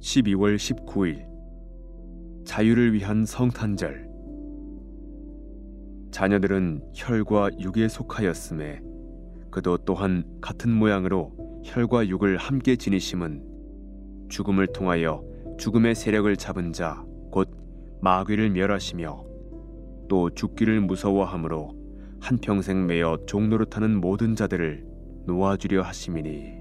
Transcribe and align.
12월 0.00 0.56
19일. 0.56 1.26
자유를 2.44 2.92
위한 2.94 3.24
성탄절. 3.26 4.08
자녀들은 6.10 6.82
혈과 6.94 7.50
육에 7.60 7.88
속하였음에 7.88 8.80
그도 9.50 9.76
또한 9.78 10.24
같은 10.40 10.70
모양으로 10.72 11.62
혈과 11.64 12.08
육을 12.08 12.36
함께 12.38 12.76
지니심은 12.76 14.28
죽음을 14.28 14.68
통하여 14.68 15.22
죽음의 15.58 15.94
세력을 15.94 16.34
잡은 16.36 16.72
자 16.72 17.08
곧 17.30 17.50
마귀를 18.00 18.50
멸하시며 18.50 19.24
또 20.08 20.30
죽기를 20.30 20.80
무서워함으로 20.80 21.76
한평생 22.20 22.86
매여 22.86 23.18
종노릇하는 23.26 24.00
모든 24.00 24.34
자들을 24.34 24.84
놓아주려 25.26 25.82
하심이니 25.82 26.57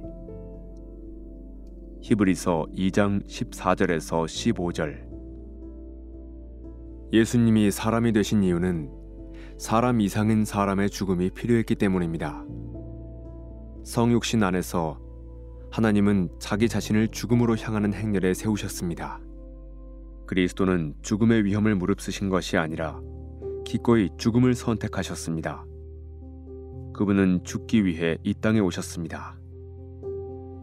히브리서 2.01 2.67
2장 2.75 3.25
14절에서 3.27 4.25
15절 4.25 5.07
예수님이 7.11 7.71
사람이 7.71 8.11
되신 8.11 8.43
이유는 8.43 8.91
사람 9.57 10.01
이상인 10.01 10.45
사람의 10.45 10.89
죽음이 10.89 11.31
필요했기 11.31 11.75
때문입니다. 11.75 12.45
성육신 13.85 14.43
안에서 14.43 14.99
하나님은 15.71 16.29
자기 16.39 16.69
자신을 16.69 17.09
죽음으로 17.09 17.55
향하는 17.57 17.93
행렬에 17.93 18.33
세우셨습니다. 18.33 19.19
그리스도는 20.27 20.95
죽음의 21.01 21.45
위험을 21.45 21.75
무릅쓰신 21.75 22.29
것이 22.29 22.57
아니라 22.57 22.99
기꺼이 23.65 24.09
죽음을 24.17 24.53
선택하셨습니다. 24.53 25.65
그분은 26.93 27.43
죽기 27.43 27.85
위해 27.85 28.17
이 28.23 28.33
땅에 28.33 28.59
오셨습니다. 28.59 29.37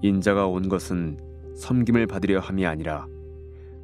인자가 0.03 0.47
온 0.47 0.69
것은 0.69 1.17
섬김을 1.57 2.07
받으려 2.07 2.41
함이 2.41 2.67
아니라 2.67 3.07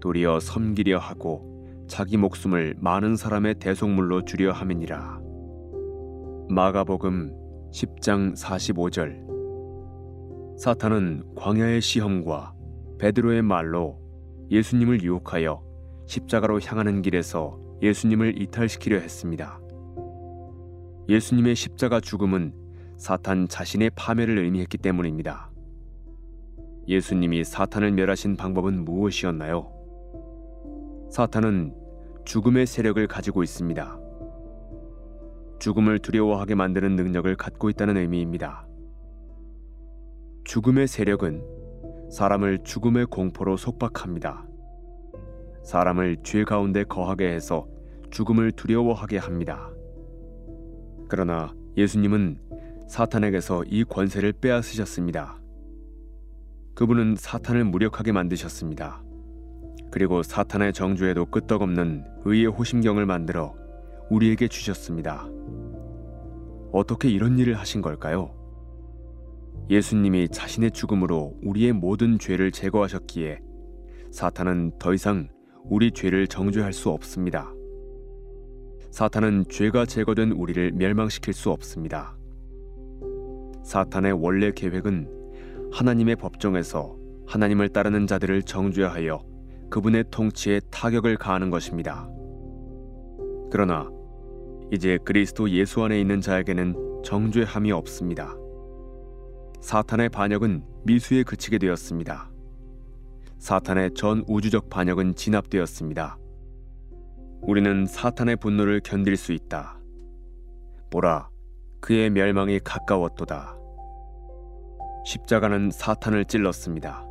도리어 0.01 0.41
섬기려 0.41 0.99
하고 0.99 1.51
자기 1.87 2.17
목숨을 2.17 2.75
많은 2.79 3.17
사람의 3.17 3.57
대속물로 3.57 4.25
주려 4.25 4.53
함이니라. 4.53 5.21
마가복음 6.49 7.33
10장 7.73 8.37
45절 8.37 9.31
사탄은 10.59 11.35
광야의 11.37 11.81
시험과 11.81 12.55
베드로의 12.99 13.43
말로 13.43 13.99
예수님을 14.51 15.03
유혹하여 15.03 15.63
십자가로 16.07 16.61
향하는 16.61 17.03
길에서 17.03 17.59
예수님을 17.83 18.41
이탈시키려 18.43 18.99
했습니다. 18.99 19.61
예수님의 21.09 21.55
십자가 21.55 22.01
죽음은 22.01 22.53
사탄 22.99 23.49
자신의 23.49 23.91
파멸을 23.97 24.39
의미했기 24.39 24.79
때문입니다. 24.79 25.50
예수님이 26.91 27.45
사탄을 27.45 27.93
멸하신 27.93 28.37
방법은 28.37 28.85
무엇이었나요? 28.85 29.71
사탄은 31.09 31.73
죽음의 32.25 32.67
세력을 32.67 33.07
가지고 33.07 33.45
있습니다. 33.45 34.01
죽음을 35.61 36.01
두려워하게 36.01 36.57
만드는 36.57 36.97
능력을 36.97 37.33
갖고 37.37 37.71
있다는 37.71 37.97
의미입니다. 37.97 38.67
죽음의 40.43 40.89
세력은 40.89 41.45
사람을 42.11 42.65
죽음의 42.65 43.07
공포로 43.07 43.57
속박합니다. 43.57 44.49
사람을 45.63 46.17
죄 46.25 46.43
가운데 46.43 46.83
거하게 46.83 47.29
해서 47.33 47.69
죽음을 48.11 48.51
두려워하게 48.51 49.19
합니다. 49.19 49.71
그러나 51.09 51.55
예수님은 51.77 52.41
사탄에게서 52.89 53.63
이 53.69 53.85
권세를 53.85 54.33
빼앗으셨습니다. 54.33 55.40
그분은 56.81 57.17
사탄을 57.19 57.65
무력하게 57.65 58.11
만드셨습니다. 58.13 59.03
그리고 59.91 60.23
사탄의 60.23 60.73
정주에도 60.73 61.27
끄떡없는 61.27 62.07
의의 62.25 62.47
호심경을 62.47 63.05
만들어 63.05 63.55
우리에게 64.09 64.49
주셨습니다. 64.49 65.29
어떻게 66.73 67.11
이런 67.11 67.39
일을 67.39 67.59
하신 67.59 67.83
걸까요? 67.83 68.35
예수님이 69.69 70.31
자신의 70.31 70.71
죽음으로 70.71 71.37
우리의 71.43 71.75
모든 71.75 72.19
죄를 72.19 72.51
제거하셨기에 72.51 73.41
사탄은 74.11 74.73
더 74.79 74.95
이상 74.95 75.29
우리 75.65 75.91
죄를 75.91 76.29
정죄할 76.29 76.73
수 76.73 76.89
없습니다. 76.89 77.53
사탄은 78.91 79.45
죄가 79.51 79.85
제거된 79.85 80.33
우리를 80.33 80.73
멸망시킬 80.73 81.35
수 81.35 81.51
없습니다. 81.51 82.17
사탄의 83.65 84.13
원래 84.13 84.51
계획은 84.51 85.20
하나님의 85.73 86.17
법정에서 86.17 86.97
하나님을 87.27 87.69
따르는 87.69 88.07
자들을 88.07 88.43
정죄하여 88.43 89.25
그분의 89.71 90.05
통치에 90.11 90.61
타격을 90.71 91.17
가하는 91.17 91.51
것입니다. 91.51 92.09
그러나 93.51 93.89
이제 94.73 94.99
그리스도 95.05 95.49
예수 95.51 95.83
안에 95.83 96.01
있는 96.01 96.21
자에게는 96.21 97.03
정죄함이 97.05 97.73
없습니다. 97.73 98.35
사탄의 99.61 100.09
반역은 100.09 100.65
미수에 100.85 101.23
그치게 101.23 101.59
되었습니다. 101.59 102.31
사탄의 103.39 103.95
전 103.95 104.25
우주적 104.27 104.71
반역은 104.71 105.15
진압되었습니다. 105.15 106.19
우리는 107.43 107.87
사탄의 107.87 108.37
분노를 108.37 108.81
견딜 108.85 109.17
수 109.17 109.33
있다. 109.33 109.79
보라, 110.91 111.31
그의 111.81 112.11
멸망이 112.11 112.61
가까웠도다. 112.61 113.60
십자가는 115.11 115.73
사탄을 115.73 116.25
찔렀습니다. 116.25 117.05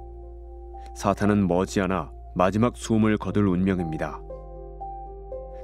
사탄은 0.95 1.49
머지않아 1.49 2.13
마지막 2.33 2.77
숨을 2.77 3.17
거둘 3.17 3.45
운명입니다. 3.49 4.21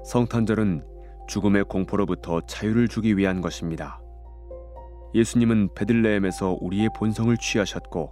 성탄절은 0.04 0.86
죽음의 1.30 1.64
공포로부터 1.64 2.42
자유를 2.42 2.90
주기 2.90 3.16
위한 3.16 3.40
것입니다. 3.40 4.02
예수님은 5.14 5.76
베들레헴에서 5.76 6.58
우리의 6.60 6.90
본성을 6.94 7.36
취하셨고 7.38 8.12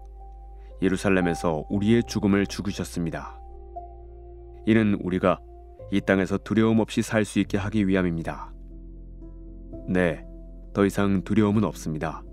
예루살렘에서 0.81 1.65
우리의 1.69 2.03
죽음을 2.07 2.45
죽으셨습니다. 2.47 3.37
이는 4.65 4.97
우리가 5.03 5.41
이 5.91 5.99
땅에서 5.99 6.37
두려움 6.37 6.79
없이 6.79 7.01
살 7.01 7.25
수 7.25 7.39
있게 7.39 7.57
하기 7.57 7.89
위함입니다. 7.89 8.53
네, 9.89 10.25
더 10.73 10.85
이상 10.85 11.23
두려움은 11.25 11.65
없습니다. 11.65 12.23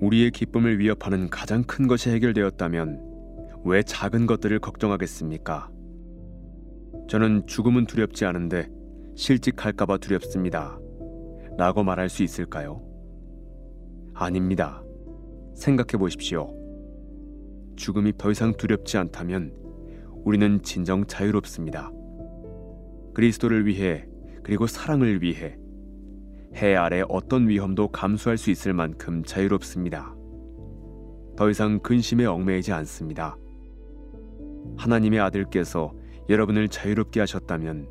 우리의 0.00 0.30
기쁨을 0.30 0.78
위협하는 0.78 1.28
가장 1.28 1.64
큰 1.64 1.86
것이 1.86 2.10
해결되었다면 2.10 3.00
왜 3.64 3.82
작은 3.82 4.26
것들을 4.26 4.58
걱정하겠습니까? 4.58 5.70
저는 7.08 7.46
죽음은 7.46 7.86
두렵지 7.86 8.24
않은데 8.24 8.68
실직할까봐 9.14 9.98
두렵습니다. 9.98 10.78
라고 11.56 11.82
말할 11.82 12.08
수 12.08 12.22
있을까요? 12.22 12.82
아닙니다. 14.14 14.82
생각해 15.54 15.98
보십시오. 15.98 16.52
죽음이 17.76 18.12
더 18.18 18.30
이상 18.30 18.52
두렵지 18.56 18.98
않다면 18.98 19.52
우리는 20.24 20.62
진정 20.62 21.06
자유롭습니다. 21.06 21.90
그리스도를 23.14 23.66
위해 23.66 24.06
그리고 24.42 24.66
사랑을 24.66 25.22
위해 25.22 25.56
해 26.56 26.74
아래 26.74 27.02
어떤 27.08 27.48
위험도 27.48 27.88
감수할 27.88 28.38
수 28.38 28.50
있을 28.50 28.72
만큼 28.72 29.22
자유롭습니다. 29.22 30.14
더 31.36 31.50
이상 31.50 31.80
근심에 31.80 32.24
얽매이지 32.24 32.72
않습니다. 32.72 33.36
하나님의 34.78 35.20
아들께서 35.20 35.92
여러분을 36.28 36.68
자유롭게 36.68 37.20
하셨다면 37.20 37.88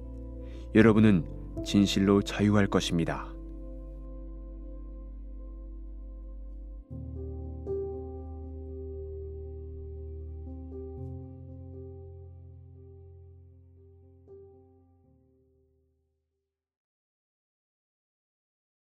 여러분은 0.73 1.25
진실로 1.63 2.21
자유할 2.21 2.67
것입니다. 2.67 3.34